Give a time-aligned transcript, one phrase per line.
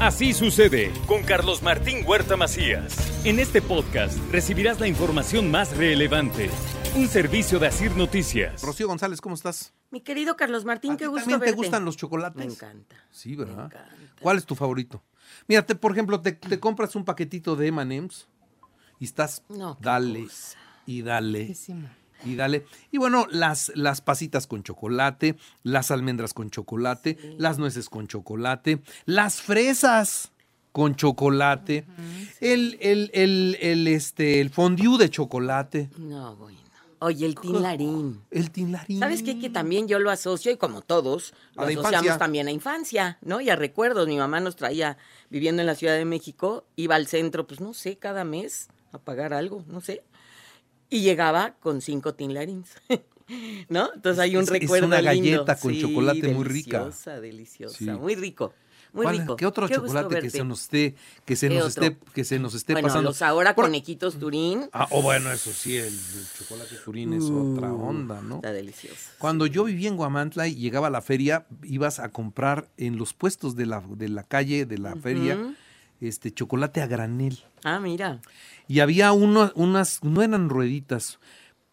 [0.00, 2.96] Así sucede con Carlos Martín Huerta Macías.
[3.24, 6.50] En este podcast recibirás la información más relevante.
[6.96, 8.62] Un servicio de Asir Noticias.
[8.62, 9.72] Rocío González, ¿cómo estás?
[9.90, 11.52] Mi querido Carlos Martín, ¿A qué gusto ¿También verte.
[11.52, 12.36] te gustan los chocolates?
[12.36, 12.96] Me encanta.
[13.10, 13.56] Sí, ¿verdad?
[13.56, 13.88] Me encanta.
[14.20, 15.02] ¿Cuál es tu favorito?
[15.48, 18.28] Mira, te- por ejemplo, te, te compras un paquetito de M&M's
[19.00, 20.58] y estás No, dale cosa.
[20.86, 21.54] y dale
[22.26, 22.66] y dale.
[22.90, 28.80] Y bueno, las, las pasitas con chocolate, las almendras con chocolate, las nueces con chocolate,
[29.04, 30.32] las fresas
[30.72, 31.86] con chocolate,
[32.40, 36.58] el, el, el, el, este, el fondue de chocolate, No, bueno.
[36.98, 38.22] Oye, el tinlarín.
[38.30, 38.98] el tinlarín.
[38.98, 39.38] ¿Sabes qué?
[39.38, 42.18] Que también yo lo asocio, y como todos, lo asociamos infancia.
[42.18, 43.42] también a infancia, ¿no?
[43.42, 44.08] Y a recuerdos.
[44.08, 44.96] Mi mamá nos traía,
[45.28, 48.98] viviendo en la Ciudad de México, iba al centro, pues no sé, cada mes a
[48.98, 50.02] pagar algo, no sé.
[50.90, 52.68] Y llegaba con cinco tinlarins.
[53.68, 53.90] ¿No?
[53.92, 55.30] Entonces hay un Es- es recuerdo una lindo.
[55.30, 56.78] galleta con Sí, chocolate muy rica.
[56.80, 57.76] Deliciosa, deliciosa.
[57.76, 57.84] Sí.
[57.90, 58.52] Muy rico.
[58.92, 59.36] Muy ¿Cuál- rico.
[59.36, 60.94] ¿Qué otro chocolate que se nos esté,
[61.26, 61.84] que se ¿Qué nos otro?
[61.88, 63.10] esté, que se nos esté Bueno, pasando?
[63.10, 64.70] los ahora Por- conequitos Turín.
[64.72, 68.36] Ah, oh, bueno, eso sí, el, el chocolate turín es otra onda, ¿no?
[68.36, 69.10] Está delicioso.
[69.18, 73.12] Cuando yo vivía en Guamantla y llegaba a la feria, ibas a comprar en los
[73.12, 75.36] puestos de la, de la calle, de la feria.
[76.00, 77.38] Este chocolate a granel.
[77.64, 78.20] Ah, mira.
[78.68, 81.18] Y había uno, unas, no eran rueditas,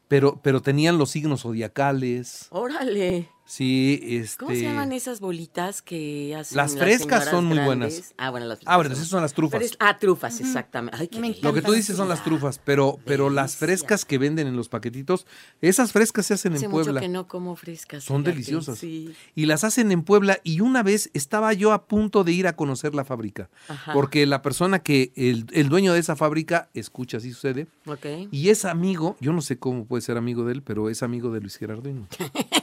[0.07, 2.47] pero, pero tenían los signos zodiacales.
[2.51, 3.29] Órale.
[3.45, 4.37] Sí, este.
[4.45, 7.67] ¿Cómo se llaman esas bolitas que hacen Las frescas señoras son muy grandes?
[7.93, 8.13] buenas.
[8.17, 9.61] Ah, bueno, las Ah, bueno, esas son las trufas.
[9.79, 10.97] Ah, trufas, exactamente.
[10.99, 11.49] Ay, qué Me delicia.
[11.49, 14.69] Lo que tú dices son las trufas, pero, pero las frescas que venden en los
[14.69, 15.27] paquetitos,
[15.61, 17.01] esas frescas se hacen Hace en mucho Puebla.
[17.01, 18.03] que no como frescas.
[18.05, 18.79] Son deliciosas.
[18.79, 19.13] Sí.
[19.35, 20.39] Y las hacen en Puebla.
[20.43, 23.49] Y una vez estaba yo a punto de ir a conocer la fábrica.
[23.67, 23.91] Ajá.
[23.93, 28.05] Porque la persona que, el, el dueño de esa fábrica, escucha, así sucede, Ok.
[28.31, 31.31] y es amigo, yo no sé cómo puede ser amigo de él, pero es amigo
[31.31, 32.07] de Luis Gerarduino.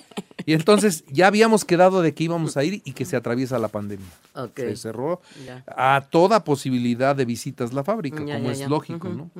[0.50, 3.68] y entonces ya habíamos quedado de que íbamos a ir y que se atraviesa la
[3.68, 4.08] pandemia.
[4.34, 4.56] Ok.
[4.56, 5.62] Se cerró Ya.
[5.68, 9.30] a toda posibilidad de visitas la fábrica, Ya, como ya, es lógico, ¿no?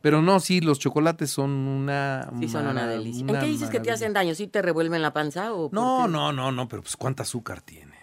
[0.00, 2.30] Pero no, sí, los chocolates son una...
[2.38, 3.26] Sí, son una delicia.
[3.26, 4.36] ¿En qué dices que te hacen daño?
[4.36, 7.96] ¿Sí te revuelven la panza o No, no, no, no, pero pues cuánta azúcar tiene.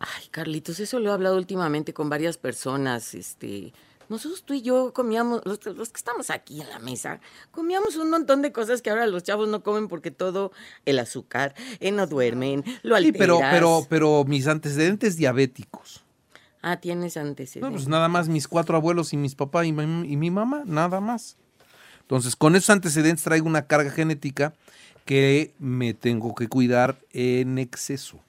[0.00, 3.14] Ay, Carlitos, eso lo he hablado últimamente con varias personas.
[3.14, 3.72] Este,
[4.12, 8.10] nosotros tú y yo comíamos, los, los que estamos aquí en la mesa, comíamos un
[8.10, 10.52] montón de cosas que ahora los chavos no comen porque todo
[10.84, 13.18] el azúcar, eh, no duermen, lo Sí, alteras.
[13.18, 16.04] pero, pero, pero mis antecedentes diabéticos.
[16.60, 17.62] Ah, tienes antecedentes.
[17.62, 20.62] No, pues nada más mis cuatro abuelos y mis papás y, mi- y mi mamá,
[20.64, 21.36] nada más.
[22.02, 24.52] Entonces, con esos antecedentes traigo una carga genética
[25.04, 28.20] que me tengo que cuidar en exceso.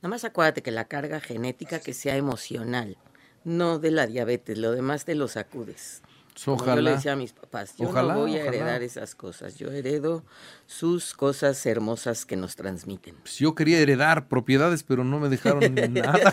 [0.00, 2.96] Nada más acuérdate que la carga genética que sea emocional,
[3.44, 6.02] no de la diabetes, lo demás te lo sacudes.
[6.46, 6.90] Como yo le Ojalá.
[6.92, 8.56] decía a mis papás, yo Ojalá, no voy a ojalá.
[8.56, 10.24] heredar esas cosas, yo heredo
[10.66, 13.14] sus cosas hermosas que nos transmiten.
[13.16, 15.60] Pues yo quería heredar propiedades, pero no me dejaron
[15.92, 16.32] nada.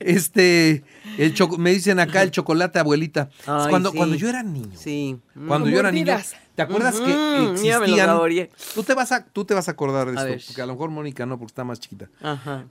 [0.00, 0.82] Este,
[1.18, 3.30] el choco- me dicen acá el chocolate, abuelita.
[3.46, 3.96] Ay, cuando, sí.
[3.96, 4.72] cuando yo era niño.
[4.76, 5.20] Sí.
[5.46, 6.16] Cuando yo era niño,
[6.54, 8.48] ¿te acuerdas que existían?
[8.74, 10.42] Tú te vas a, tú te vas a acordar de A esto, ver.
[10.46, 12.08] porque a lo mejor Mónica no, porque está más chiquita.
[12.20, 12.64] Ajá.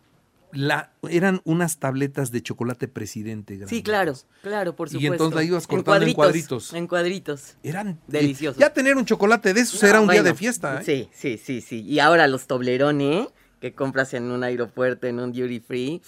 [0.52, 3.54] La, eran unas tabletas de chocolate presidente.
[3.68, 3.84] Sí, grandes.
[3.84, 5.14] claro, claro, por Y supuesto.
[5.14, 6.74] entonces la ibas cortando en cuadritos.
[6.74, 7.56] En cuadritos.
[7.62, 8.60] Eran eh, Deliciosos.
[8.60, 10.82] Ya tener un chocolate de esos No, era un día de fiesta.
[10.82, 10.84] ¿eh?
[10.84, 11.82] Sí, sí, sí, sí.
[11.82, 13.28] Y ahora los Toblerone,
[13.62, 16.02] que compras en un aeropuerto, en un duty free,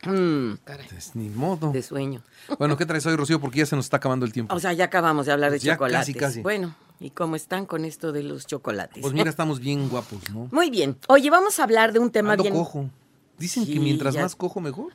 [0.04, 0.12] no.
[0.12, 1.70] Mm, Pues, ni modo.
[1.72, 2.22] de sueño.
[2.58, 3.40] Bueno, ¿qué traes hoy, Rocío?
[3.40, 4.54] Porque ya se nos está acabando el tiempo.
[4.54, 5.98] O sea, ya acabamos de hablar de Pues ya chocolates.
[6.00, 6.40] casi, casi.
[6.42, 9.02] Bueno, ¿y cómo están con esto de los chocolates?
[9.02, 10.48] Pues mira, estamos bien guapos, ¿no?
[10.50, 10.96] Muy bien.
[11.08, 12.54] Oye, vamos a hablar de un tema Ando bien.
[12.54, 12.88] cojo.
[13.38, 14.92] Dicen que mientras ya- más cojo, mejor.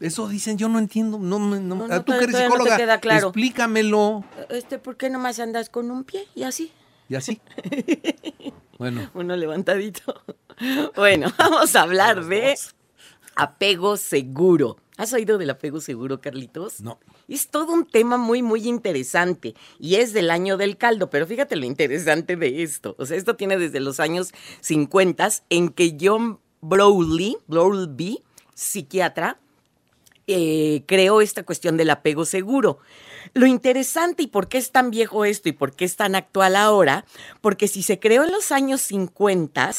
[0.00, 1.18] Eso dicen, yo no entiendo.
[1.18, 3.28] No, me- no- No, no, tú que eres psicóloga, queda claro.
[3.28, 4.24] explícamelo.
[4.50, 6.70] Este, ¿por qué nomás andas con un pie y así?
[7.08, 7.40] Y así.
[8.78, 10.22] Bueno, Uno levantadito.
[10.94, 12.58] Bueno, vamos a hablar de
[13.36, 14.76] apego seguro.
[14.98, 16.80] ¿Has oído del apego seguro, Carlitos?
[16.80, 16.98] no.
[17.28, 21.54] Es todo un tema muy, muy interesante y es del año del caldo, pero fíjate
[21.54, 22.96] lo interesante de esto.
[22.98, 28.24] O sea, esto tiene desde los años 50 en que John Browley, Browlby,
[28.54, 29.38] psiquiatra,
[30.26, 32.80] eh, creó esta cuestión del apego seguro.
[33.34, 36.56] Lo interesante y por qué es tan viejo esto y por qué es tan actual
[36.56, 37.04] ahora,
[37.40, 39.70] porque si se creó en los años 50,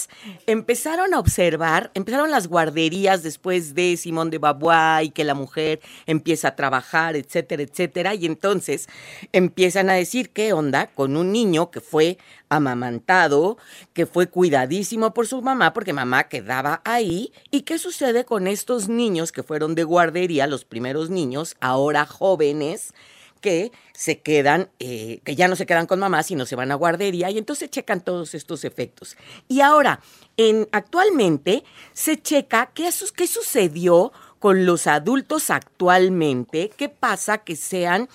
[0.46, 5.80] empezaron a observar, empezaron las guarderías después de Simón de Beauvoir y que la mujer
[6.06, 8.88] empieza a trabajar, etcétera, etcétera, y entonces
[9.32, 12.18] empiezan a decir qué onda con un niño que fue
[12.50, 13.58] amamantado,
[13.94, 18.90] que fue cuidadísimo por su mamá, porque mamá quedaba ahí, y qué sucede con estos
[18.90, 22.94] niños que fueron de guardería, los primeros niños, ahora jóvenes,
[23.40, 26.76] que se quedan, eh, que ya no se quedan con mamá, sino se van a
[26.76, 29.18] guardería y entonces checan todos estos efectos.
[29.48, 30.02] Y ahora,
[30.38, 31.64] en, actualmente
[31.94, 38.10] se checa qué, qué sucedió con los adultos actualmente, qué pasa que sean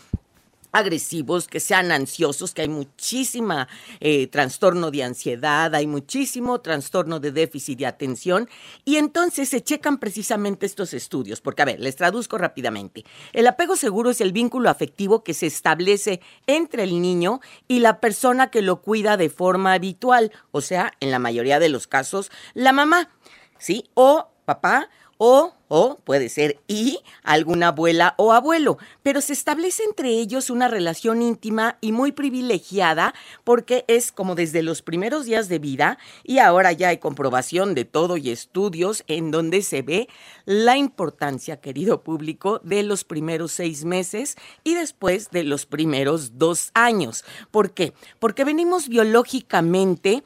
[0.75, 3.69] agresivos, que sean ansiosos, que hay muchísima
[4.01, 8.49] eh, trastorno de ansiedad, hay muchísimo trastorno de déficit de atención
[8.85, 13.05] y entonces se checan precisamente estos estudios, porque a ver, les traduzco rápidamente.
[13.33, 18.01] El apego seguro es el vínculo afectivo que se establece entre el niño y la
[18.01, 22.33] persona que lo cuida de forma habitual, o sea, en la mayoría de los casos,
[22.53, 23.11] la mamá,
[23.59, 23.89] ¿sí?
[23.95, 24.89] O papá
[25.19, 30.69] o, o puede ser y alguna abuela o abuelo, pero se establece entre ellos una
[30.69, 33.15] relación íntima y muy privilegiada
[33.45, 37.85] porque es como desde los primeros días de vida y ahora ya hay comprobación de
[37.85, 40.09] todo y estudios en donde se ve
[40.45, 46.71] la importancia, querido público, de los primeros seis meses y después de los primeros dos
[46.75, 47.25] años.
[47.51, 47.95] ¿Por qué?
[48.19, 50.23] Porque venimos biológicamente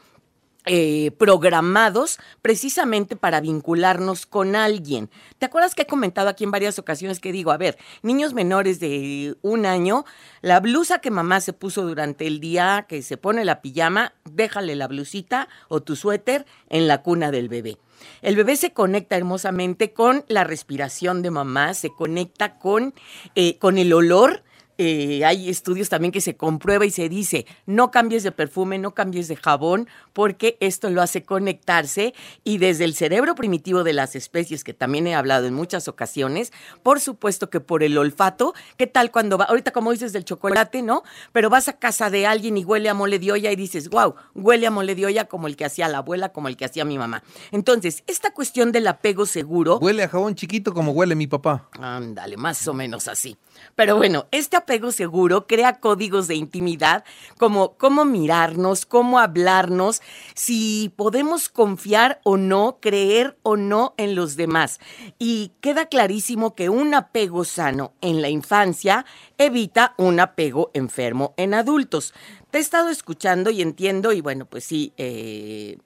[0.70, 5.08] eh, programados precisamente para vincularnos con alguien.
[5.38, 8.78] ¿Te acuerdas que he comentado aquí en varias ocasiones que digo, a ver, niños menores
[8.78, 10.04] de un año,
[10.42, 14.76] la blusa que mamá se puso durante el día, que se pone la pijama, déjale
[14.76, 17.78] la blusita o tu suéter en la cuna del bebé.
[18.20, 22.92] El bebé se conecta hermosamente con la respiración de mamá, se conecta con,
[23.34, 24.42] eh, con el olor
[24.78, 28.94] eh, hay estudios también que se comprueba y se dice, no cambies de perfume, no
[28.94, 32.14] cambies de jabón, porque esto lo hace conectarse
[32.44, 36.52] y desde el cerebro primitivo de las especies, que también he hablado en muchas ocasiones,
[36.82, 40.82] por supuesto que por el olfato, ¿qué tal cuando va, ahorita como dices del chocolate,
[40.82, 41.02] ¿no?
[41.32, 44.14] Pero vas a casa de alguien y huele a mole de olla y dices, wow,
[44.34, 46.84] huele a mole de olla como el que hacía la abuela, como el que hacía
[46.84, 47.22] mi mamá.
[47.50, 49.78] Entonces, esta cuestión del apego seguro...
[49.78, 51.68] Huele a jabón chiquito como huele mi papá.
[51.80, 53.36] Ándale, más o menos así.
[53.74, 57.04] Pero bueno, este apego seguro crea códigos de intimidad
[57.38, 60.02] como cómo mirarnos, cómo hablarnos,
[60.34, 64.80] si podemos confiar o no, creer o no en los demás.
[65.18, 69.04] Y queda clarísimo que un apego sano en la infancia
[69.38, 72.14] evita un apego enfermo en adultos.
[72.50, 75.78] Te he estado escuchando y entiendo y bueno, pues sí, eh,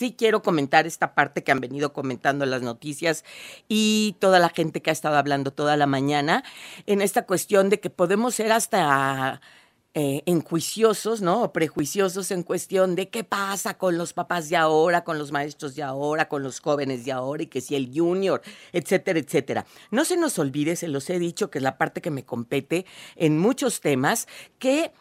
[0.00, 3.22] sí quiero comentar esta parte que han venido comentando las noticias
[3.68, 6.42] y toda la gente que ha estado hablando toda la mañana
[6.86, 9.42] en esta cuestión de que podemos ser hasta
[9.92, 11.42] eh, enjuiciosos, ¿no?
[11.42, 15.74] O prejuiciosos en cuestión de qué pasa con los papás de ahora, con los maestros
[15.74, 18.40] de ahora, con los jóvenes de ahora y que si el junior,
[18.72, 19.66] etcétera, etcétera.
[19.90, 22.86] No se nos olvide, se los he dicho, que es la parte que me compete
[23.16, 24.92] en muchos temas, que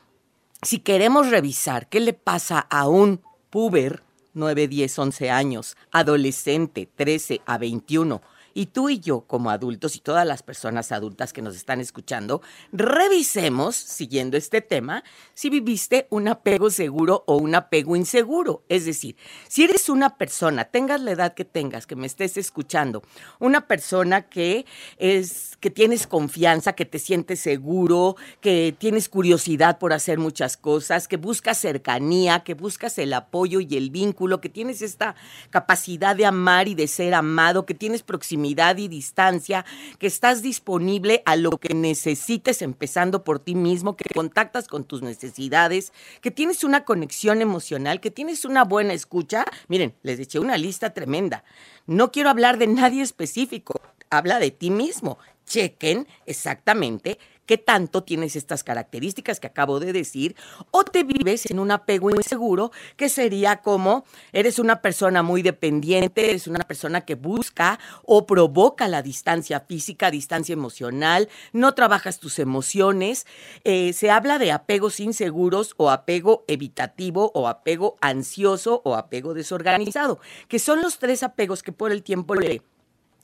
[0.62, 4.04] si queremos revisar qué le pasa a un puber,
[4.40, 8.22] 9, 10, 11 años, adolescente, 13 a 21,
[8.54, 12.42] y tú y yo como adultos y todas las personas adultas que nos están escuchando,
[12.72, 15.04] revisemos, siguiendo este tema,
[15.34, 18.63] si viviste un apego seguro o un apego inseguro.
[18.69, 19.16] Es decir,
[19.48, 23.01] si eres una persona, tengas la edad que tengas, que me estés escuchando,
[23.40, 24.66] una persona que
[24.98, 31.07] es que tienes confianza, que te sientes seguro, que tienes curiosidad por hacer muchas cosas,
[31.07, 35.16] que buscas cercanía, que buscas el apoyo y el vínculo, que tienes esta
[35.50, 39.66] capacidad de amar y de ser amado, que tienes proximidad y distancia,
[40.00, 45.01] que estás disponible a lo que necesites empezando por ti mismo, que contactas con tus
[45.01, 49.46] necesidades, que tienes una conexión emocional, que tienes una buena escucha.
[49.68, 51.44] Miren, les eché una lista tremenda.
[51.85, 55.19] No quiero hablar de nadie específico, habla de ti mismo.
[55.45, 57.18] Chequen exactamente
[57.50, 60.36] qué tanto tienes estas características que acabo de decir,
[60.70, 66.30] o te vives en un apego inseguro, que sería como eres una persona muy dependiente,
[66.30, 72.38] eres una persona que busca o provoca la distancia física, distancia emocional, no trabajas tus
[72.38, 73.26] emociones.
[73.64, 80.20] Eh, se habla de apegos inseguros o apego evitativo o apego ansioso o apego desorganizado,
[80.48, 82.62] que son los tres apegos que por el tiempo le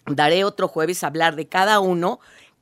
[0.07, 2.19] daré otro jueves a hablar de cada uno.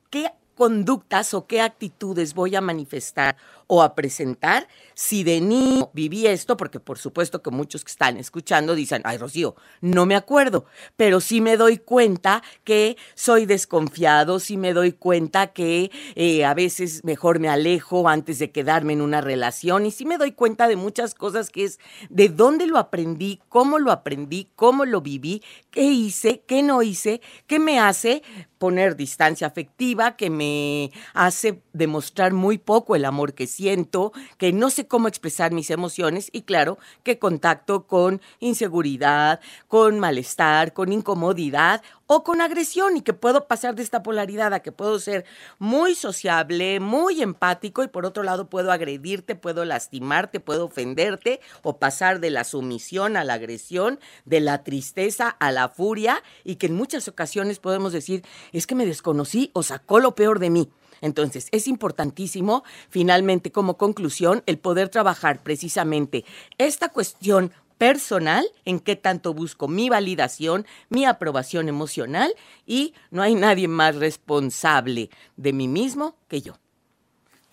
[0.10, 6.28] ¿Qué conductas o qué actitudes voy a manifestar o a presentar si de niño viví
[6.28, 10.66] esto, porque por supuesto que muchos que están escuchando dicen, ay Rocío, no me acuerdo,
[10.96, 16.54] pero sí me doy cuenta que soy desconfiado, sí me doy cuenta que eh, a
[16.54, 20.68] veces mejor me alejo antes de quedarme en una relación y sí me doy cuenta
[20.68, 21.80] de muchas cosas que es
[22.10, 25.42] de dónde lo aprendí, cómo lo aprendí, cómo lo viví,
[25.72, 28.24] qué hice, qué no hice, qué me hace
[28.58, 34.70] poner distancia afectiva, que me hace demostrar muy poco el amor que siento, que no
[34.70, 41.82] sé cómo expresar mis emociones y claro, que contacto con inseguridad, con malestar, con incomodidad
[42.08, 45.26] o con agresión y que puedo pasar de esta polaridad a que puedo ser
[45.60, 51.78] muy sociable, muy empático y por otro lado puedo agredirte, puedo lastimarte, puedo ofenderte o
[51.78, 56.68] pasar de la sumisión a la agresión, de la tristeza a la furia y que
[56.68, 60.70] en muchas ocasiones podemos decir, es que me desconocí o sacó lo peor de mí.
[61.04, 66.24] Entonces, es importantísimo, finalmente, como conclusión, el poder trabajar precisamente
[66.58, 72.34] esta cuestión personal, en qué tanto busco mi validación, mi aprobación emocional
[72.66, 76.63] y no hay nadie más responsable de mí mismo que yo.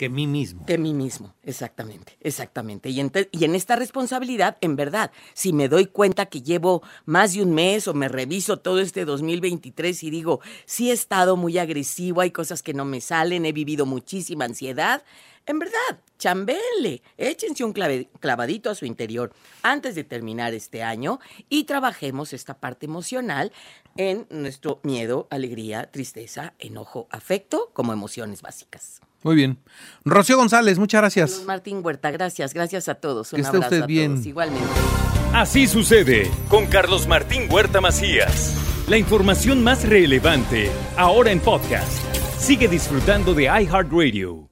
[0.00, 0.64] Que mí mismo.
[0.64, 2.88] Que mí mismo, exactamente, exactamente.
[2.88, 7.34] Y en, y en, esta responsabilidad, en verdad, si me doy cuenta que llevo más
[7.34, 11.58] de un mes o me reviso todo este 2023 y digo, sí he estado muy
[11.58, 15.04] agresivo, hay cosas que no me salen, he vivido muchísima ansiedad,
[15.50, 21.64] en verdad, chambele, échense un clavadito a su interior antes de terminar este año y
[21.64, 23.52] trabajemos esta parte emocional
[23.96, 29.00] en nuestro miedo, alegría, tristeza, enojo, afecto como emociones básicas.
[29.22, 29.58] Muy bien.
[30.04, 31.44] Rocío González, muchas gracias.
[31.44, 33.32] Martín Huerta, gracias, gracias a todos.
[33.32, 34.14] Un que esté usted bien.
[34.14, 34.68] Todos, igualmente.
[35.34, 38.56] Así sucede con Carlos Martín Huerta Macías.
[38.88, 42.02] La información más relevante, ahora en podcast.
[42.38, 44.49] Sigue disfrutando de iHeartRadio.